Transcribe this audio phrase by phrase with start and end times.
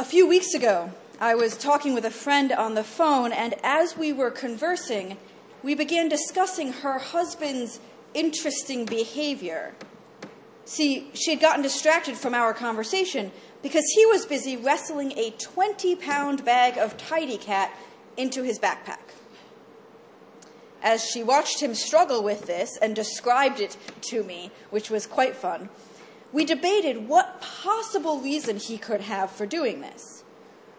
[0.00, 3.98] A few weeks ago, I was talking with a friend on the phone, and as
[3.98, 5.18] we were conversing,
[5.62, 7.80] we began discussing her husband's
[8.14, 9.74] interesting behavior.
[10.64, 13.30] See, she had gotten distracted from our conversation
[13.62, 17.70] because he was busy wrestling a 20 pound bag of Tidy Cat
[18.16, 19.12] into his backpack.
[20.82, 23.76] As she watched him struggle with this and described it
[24.08, 25.68] to me, which was quite fun,
[26.32, 30.24] we debated what possible reason he could have for doing this.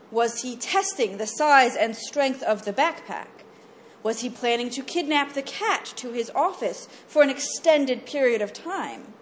[0.10, 3.28] Was he testing the size and strength of the backpack?
[4.04, 8.52] Was he planning to kidnap the cat to his office for an extended period of
[8.52, 9.14] time?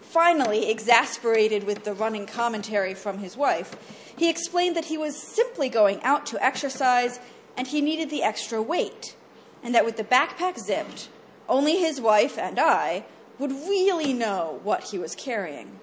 [0.00, 3.76] Finally, exasperated with the running commentary from his wife,
[4.16, 7.20] he explained that he was simply going out to exercise
[7.56, 9.16] and he needed the extra weight,
[9.62, 11.08] and that with the backpack zipped,
[11.48, 13.04] only his wife and I
[13.38, 15.80] would really know what he was carrying.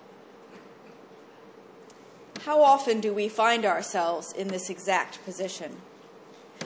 [2.42, 5.78] How often do we find ourselves in this exact position?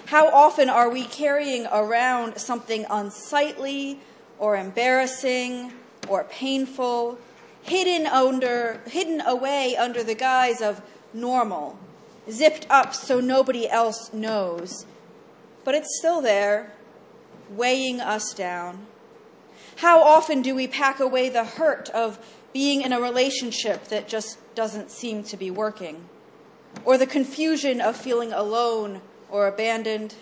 [0.08, 4.00] How often are we carrying around something unsightly
[4.38, 5.72] or embarrassing
[6.08, 7.18] or painful,
[7.62, 10.82] hidden under hidden away under the guise of
[11.14, 11.78] normal,
[12.30, 14.86] zipped up so nobody else knows,
[15.64, 16.74] but it's still there,
[17.50, 18.88] weighing us down.
[19.80, 22.20] How often do we pack away the hurt of
[22.52, 26.10] being in a relationship that just doesn't seem to be working?
[26.84, 29.00] Or the confusion of feeling alone
[29.32, 30.16] or abandoned?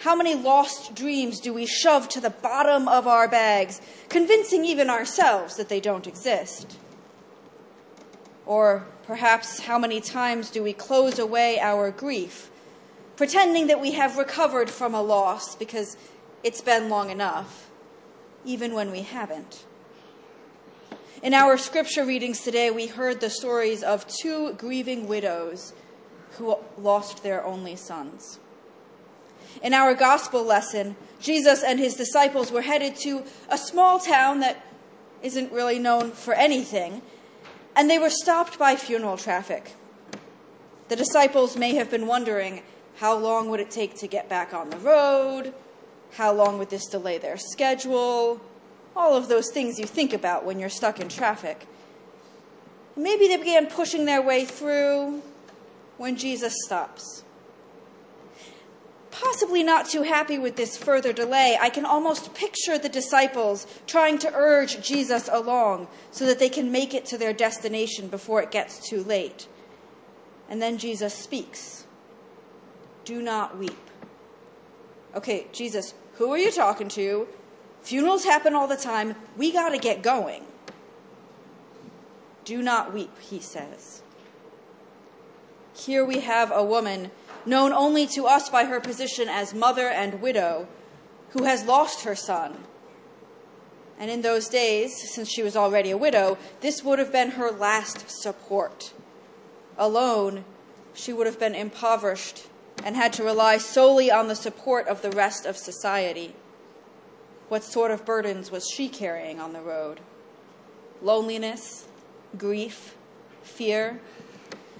[0.00, 4.90] How many lost dreams do we shove to the bottom of our bags, convincing even
[4.90, 6.76] ourselves that they don't exist?
[8.44, 12.50] Or perhaps how many times do we close away our grief,
[13.16, 15.96] pretending that we have recovered from a loss because
[16.44, 17.69] it's been long enough,
[18.44, 19.64] even when we haven't?
[21.22, 25.74] In our scripture readings today, we heard the stories of two grieving widows
[26.38, 28.38] who lost their only sons.
[29.62, 34.64] In our gospel lesson, Jesus and his disciples were headed to a small town that
[35.22, 37.02] isn't really known for anything,
[37.76, 39.74] and they were stopped by funeral traffic.
[40.88, 42.62] The disciples may have been wondering
[42.96, 45.52] how long would it take to get back on the road?
[46.12, 48.40] How long would this delay their schedule?
[48.96, 51.66] All of those things you think about when you're stuck in traffic.
[52.96, 55.22] Maybe they began pushing their way through
[55.96, 57.24] when Jesus stops.
[59.10, 64.18] Possibly not too happy with this further delay, I can almost picture the disciples trying
[64.18, 68.50] to urge Jesus along so that they can make it to their destination before it
[68.50, 69.46] gets too late.
[70.48, 71.86] And then Jesus speaks
[73.04, 73.89] Do not weep.
[75.14, 77.26] Okay, Jesus, who are you talking to?
[77.82, 79.16] Funerals happen all the time.
[79.36, 80.44] We got to get going.
[82.44, 84.02] Do not weep, he says.
[85.74, 87.10] Here we have a woman
[87.46, 90.68] known only to us by her position as mother and widow
[91.30, 92.64] who has lost her son.
[93.98, 97.50] And in those days, since she was already a widow, this would have been her
[97.50, 98.92] last support.
[99.76, 100.44] Alone,
[100.94, 102.46] she would have been impoverished
[102.84, 106.34] and had to rely solely on the support of the rest of society.
[107.48, 110.00] What sort of burdens was she carrying on the road?
[111.02, 111.88] Loneliness,
[112.38, 112.94] grief,
[113.42, 114.00] fear.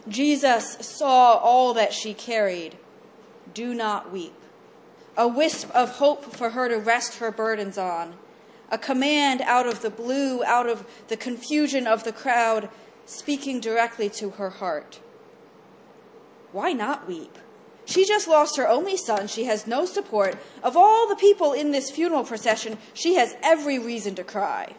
[0.08, 2.76] Jesus saw all that she carried.
[3.52, 4.34] Do not weep.
[5.16, 8.14] A wisp of hope for her to rest her burdens on.
[8.70, 12.68] A command out of the blue, out of the confusion of the crowd,
[13.04, 15.00] speaking directly to her heart.
[16.52, 17.36] Why not weep?
[17.90, 19.26] She just lost her only son.
[19.26, 20.38] She has no support.
[20.62, 24.76] Of all the people in this funeral procession, she has every reason to cry.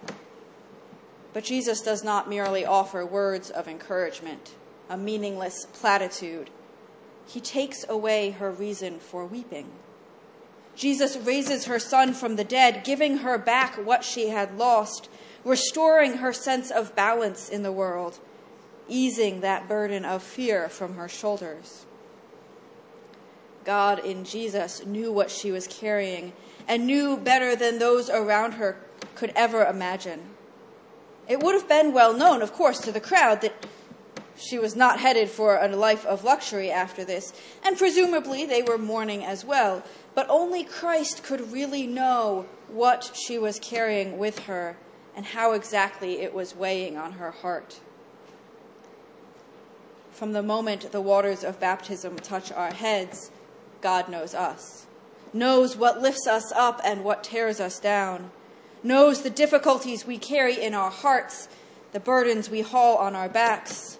[1.33, 4.55] But Jesus does not merely offer words of encouragement,
[4.89, 6.51] a meaningless platitude.
[7.27, 9.69] He takes away her reason for weeping.
[10.78, 15.09] Jesus raises her son from the dead, giving her back what she had lost,
[15.43, 18.19] restoring her sense of balance in the world,
[18.88, 21.85] easing that burden of fear from her shoulders.
[23.63, 26.34] God in Jesus knew what she was carrying
[26.67, 28.78] and knew better than those around her
[29.16, 30.22] could ever imagine.
[31.28, 33.66] It would have been well known, of course, to the crowd that
[34.35, 38.78] she was not headed for a life of luxury after this, and presumably they were
[38.78, 39.84] mourning as well.
[40.16, 44.78] But only Christ could really know what she was carrying with her
[45.16, 47.79] and how exactly it was weighing on her heart.
[50.11, 53.31] From the moment the waters of baptism touch our heads,
[53.81, 54.85] God knows us,
[55.33, 58.31] knows what lifts us up and what tears us down,
[58.83, 61.49] knows the difficulties we carry in our hearts,
[61.91, 63.99] the burdens we haul on our backs,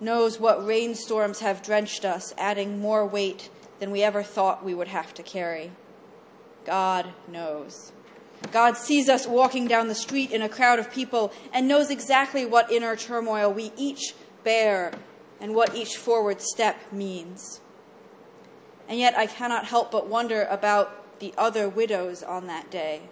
[0.00, 4.88] knows what rainstorms have drenched us, adding more weight than we ever thought we would
[4.88, 5.70] have to carry.
[6.64, 7.92] God knows.
[8.52, 12.44] God sees us walking down the street in a crowd of people and knows exactly
[12.44, 14.92] what inner turmoil we each bear
[15.40, 17.60] and what each forward step means.
[18.88, 23.02] And yet I cannot help but wonder about the other widows on that day.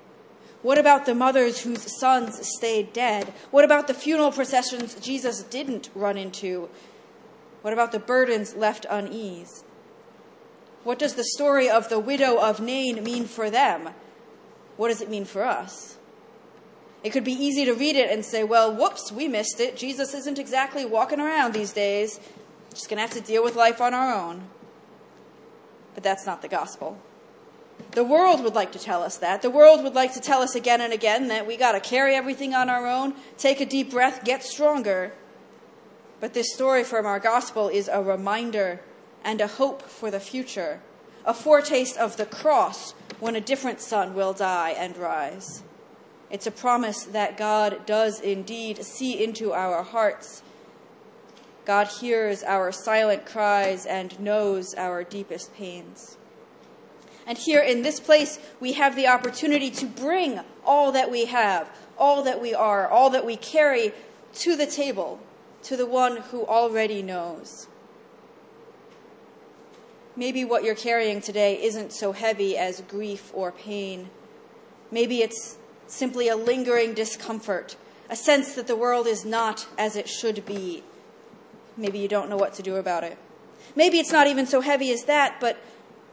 [0.63, 3.33] What about the mothers whose sons stayed dead?
[3.51, 6.69] What about the funeral processions Jesus didn't run into?
[7.63, 9.65] What about the burdens left uneased?
[10.85, 13.91] What does the story of the widow of Nain mean for them?
[14.77, 15.97] What does it mean for us?
[17.05, 19.77] It could be easy to read it and say, well, whoops, we missed it.
[19.77, 22.21] Jesus isn't exactly walking around these days.
[22.71, 24.45] Just going to have to deal with life on our own.
[25.95, 26.99] But that's not the gospel.
[27.93, 29.43] The world would like to tell us that.
[29.43, 32.15] The world would like to tell us again and again that we got to carry
[32.15, 35.13] everything on our own, take a deep breath, get stronger.
[36.21, 38.81] But this story from our gospel is a reminder
[39.25, 40.81] and a hope for the future,
[41.25, 45.63] a foretaste of the cross when a different son will die and rise.
[46.31, 50.43] It's a promise that God does indeed see into our hearts.
[51.65, 56.17] God hears our silent cries and knows our deepest pains.
[57.27, 61.71] And here in this place, we have the opportunity to bring all that we have,
[61.97, 63.93] all that we are, all that we carry
[64.35, 65.21] to the table,
[65.63, 67.69] to the one who already knows.
[70.17, 74.11] Maybe what you're carrying today isn't so heavy as grief or pain.
[74.91, 75.57] Maybe it's
[75.87, 77.77] simply a lingering discomfort,
[78.11, 80.83] a sense that the world is not as it should be.
[81.77, 83.19] Maybe you don't know what to do about it.
[83.75, 85.57] Maybe it's not even so heavy as that, but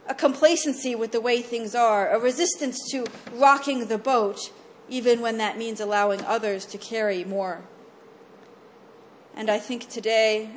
[0.08, 4.50] a complacency with the way things are, a resistance to rocking the boat,
[4.88, 7.62] even when that means allowing others to carry more.
[9.36, 10.50] And I think today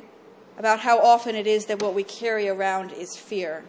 [0.58, 3.64] about how often it is that what we carry around is fear.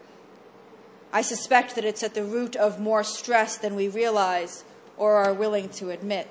[1.11, 4.63] I suspect that it's at the root of more stress than we realize
[4.97, 6.27] or are willing to admit.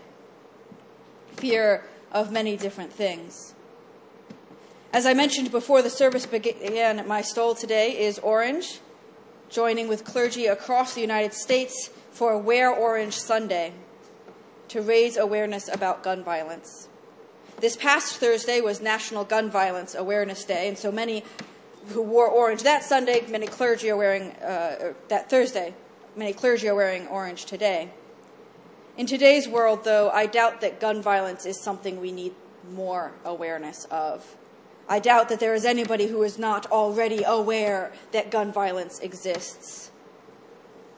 [1.37, 3.55] Fear of many different things.
[4.95, 8.79] As I mentioned before the service began, my stole today is orange
[9.51, 13.73] joining with clergy across the United States for Wear Orange Sunday
[14.69, 16.87] to raise awareness about gun violence.
[17.59, 21.25] This past Thursday was National Gun Violence Awareness Day, and so many
[21.89, 25.75] who wore orange that Sunday, many clergy are wearing, uh, that Thursday,
[26.15, 27.91] many clergy are wearing orange today.
[28.97, 32.33] In today's world, though, I doubt that gun violence is something we need
[32.71, 34.37] more awareness of.
[34.89, 39.91] I doubt that there is anybody who is not already aware that gun violence exists.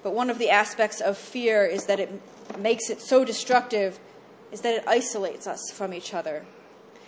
[0.03, 2.21] But one of the aspects of fear is that it
[2.59, 3.99] makes it so destructive
[4.51, 6.45] is that it isolates us from each other.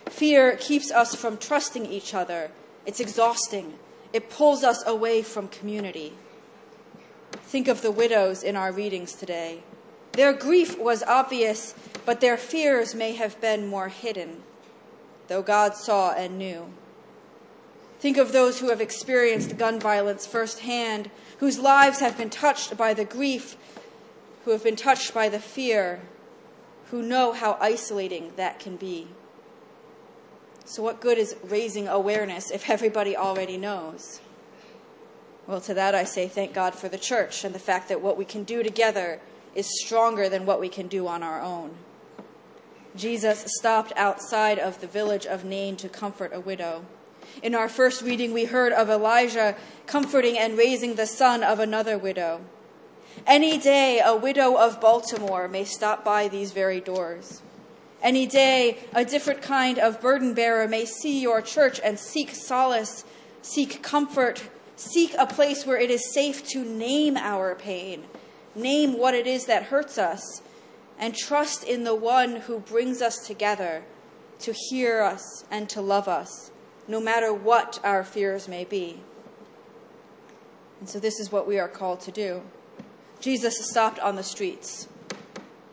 [0.07, 2.51] Fear keeps us from trusting each other.
[2.85, 3.75] It's exhausting.
[4.11, 6.13] It pulls us away from community.
[7.31, 9.63] Think of the widows in our readings today.
[10.13, 11.75] Their grief was obvious,
[12.05, 14.43] but their fears may have been more hidden
[15.29, 16.65] though God saw and knew.
[17.99, 22.93] Think of those who have experienced gun violence firsthand, whose lives have been touched by
[22.93, 23.55] the grief,
[24.43, 26.01] who have been touched by the fear,
[26.91, 29.07] who know how isolating that can be.
[30.65, 34.21] So, what good is raising awareness if everybody already knows?
[35.47, 38.17] Well, to that I say thank God for the church and the fact that what
[38.17, 39.19] we can do together
[39.55, 41.75] is stronger than what we can do on our own.
[42.99, 46.83] Jesus stopped outside of the village of Nain to comfort a widow.
[47.41, 49.55] In our first reading, we heard of Elijah
[49.87, 52.41] comforting and raising the son of another widow.
[53.25, 57.41] Any day, a widow of Baltimore may stop by these very doors.
[58.01, 63.05] Any day, a different kind of burden bearer may see your church and seek solace,
[63.41, 64.43] seek comfort,
[64.75, 68.03] seek a place where it is safe to name our pain,
[68.55, 70.41] name what it is that hurts us,
[70.99, 73.83] and trust in the one who brings us together
[74.39, 76.51] to hear us and to love us,
[76.87, 79.01] no matter what our fears may be.
[80.79, 82.41] And so, this is what we are called to do.
[83.19, 84.87] Jesus stopped on the streets.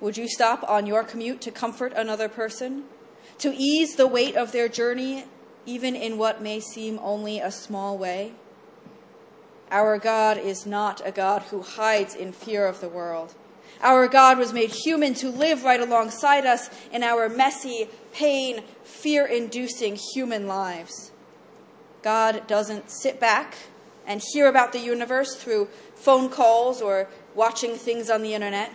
[0.01, 2.85] Would you stop on your commute to comfort another person?
[3.39, 5.25] To ease the weight of their journey,
[5.65, 8.35] even in what may seem only a small way?
[9.71, 13.35] Our God is not a God who hides in fear of the world
[13.81, 19.27] our God was made human to live right alongside us in our messy, pain, fear
[19.27, 21.13] inducing human lives.
[22.03, 23.55] God doesn't sit back
[24.07, 28.73] and hear about the universe through phone calls or watching things on the internet.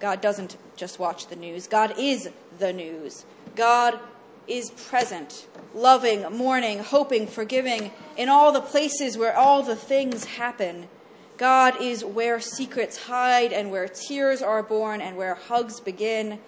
[0.00, 3.24] God doesn't just watch the news, God is the news.
[3.54, 3.98] God
[4.46, 10.88] is present, loving, mourning, hoping, forgiving, in all the places where all the things happen.
[11.36, 16.38] God is where secrets hide and where tears are born and where hugs begin.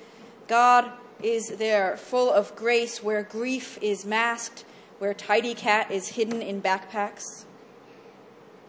[0.46, 0.90] God
[1.22, 4.64] is there, full of grace, where grief is masked,
[4.98, 7.44] where tidy cat is hidden in backpacks.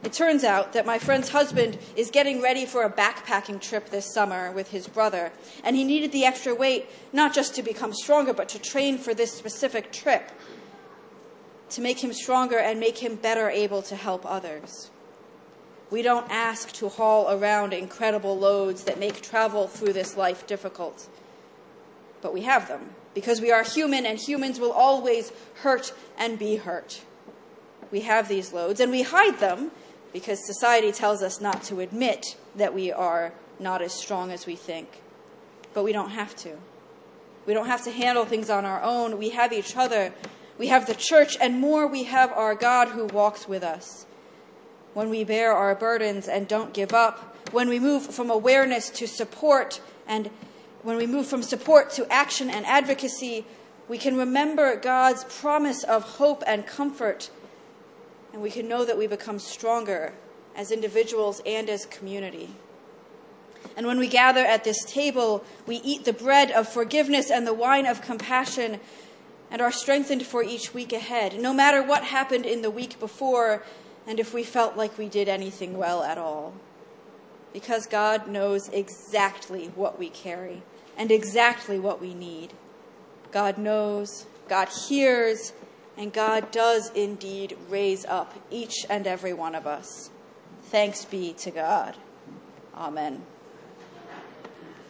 [0.03, 4.13] It turns out that my friend's husband is getting ready for a backpacking trip this
[4.13, 5.31] summer with his brother,
[5.63, 9.13] and he needed the extra weight not just to become stronger, but to train for
[9.13, 10.31] this specific trip,
[11.69, 14.89] to make him stronger and make him better able to help others.
[15.91, 21.07] We don't ask to haul around incredible loads that make travel through this life difficult,
[22.21, 25.31] but we have them because we are human and humans will always
[25.61, 27.01] hurt and be hurt.
[27.91, 29.71] We have these loads and we hide them
[30.13, 34.55] because society tells us not to admit that we are not as strong as we
[34.55, 35.01] think.
[35.73, 36.57] But we don't have to.
[37.45, 39.17] We don't have to handle things on our own.
[39.17, 40.13] We have each other.
[40.57, 44.05] We have the church, and more, we have our God who walks with us.
[44.99, 49.07] When we bear our burdens and don't give up, when we move from awareness to
[49.07, 50.29] support, and
[50.83, 53.45] when we move from support to action and advocacy,
[53.87, 57.29] we can remember God's promise of hope and comfort
[58.33, 60.11] and we can know that we become stronger
[60.53, 62.49] as individuals and as community.
[63.77, 67.53] And when we gather at this table, we eat the bread of forgiveness and the
[67.53, 68.81] wine of compassion
[69.49, 73.63] and are strengthened for each week ahead, no matter what happened in the week before
[74.07, 76.53] and if we felt like we did anything well at all.
[77.53, 80.61] Because God knows exactly what we carry
[80.97, 82.53] and exactly what we need.
[83.31, 85.53] God knows, God hears,
[85.97, 90.09] and God does indeed raise up each and every one of us.
[90.63, 91.95] Thanks be to God.
[92.75, 93.23] Amen.